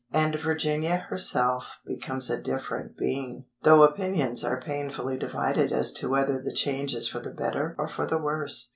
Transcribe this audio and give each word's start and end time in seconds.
And 0.11 0.33
Virginia 0.39 0.97
herself 0.97 1.79
becomes 1.85 2.31
a 2.31 2.41
different 2.41 2.97
being, 2.97 3.45
though 3.61 3.83
opinions 3.83 4.43
are 4.43 4.59
painfully 4.59 5.15
divided 5.15 5.71
as 5.71 5.91
to 5.91 6.09
whether 6.09 6.41
the 6.41 6.51
change 6.53 6.95
is 6.95 7.07
for 7.07 7.19
the 7.19 7.29
better 7.35 7.75
or 7.77 7.87
for 7.87 8.07
the 8.07 8.17
worse. 8.17 8.69